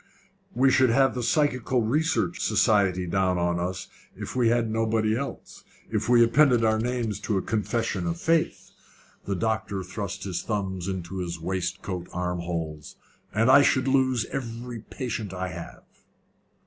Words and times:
"We 0.55 0.71
should 0.71 0.89
have 0.89 1.13
the 1.13 1.21
Psychical 1.21 1.83
Research 1.83 2.39
Society 2.39 3.05
down 3.05 3.37
on 3.37 3.59
us, 3.59 3.87
if 4.15 4.35
we 4.35 4.49
had 4.49 4.67
nobody 4.67 5.15
else, 5.15 5.63
if 5.91 6.09
we 6.09 6.23
appended 6.23 6.63
our 6.65 6.79
names 6.79 7.19
to 7.19 7.37
a 7.37 7.41
confession 7.43 8.07
of 8.07 8.19
faith." 8.19 8.71
The 9.25 9.35
doctor 9.35 9.83
thrust 9.83 10.23
his 10.23 10.41
thumbs 10.41 10.87
into 10.87 11.19
his 11.19 11.39
waistcoat 11.39 12.07
arm 12.11 12.39
holes. 12.39 12.95
"And 13.31 13.51
I 13.51 13.61
should 13.61 13.87
lose 13.87 14.25
every 14.31 14.79
patient 14.79 15.35
I 15.35 15.49
have." 15.49 15.83